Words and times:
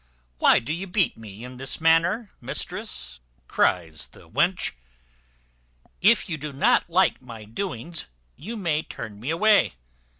"Why 0.39 0.57
do 0.57 0.73
you 0.73 0.87
beat 0.87 1.15
me 1.15 1.43
in 1.43 1.57
this 1.57 1.79
manner, 1.79 2.31
mistress?" 2.41 3.19
cries 3.47 4.07
the 4.07 4.27
wench. 4.27 4.71
"If 6.01 6.27
you 6.27 6.39
don't 6.39 6.89
like 6.89 7.21
my 7.21 7.45
doings, 7.45 8.07
you 8.35 8.57
may 8.57 8.81
turn 8.81 9.19
me 9.19 9.29
away. 9.29 9.73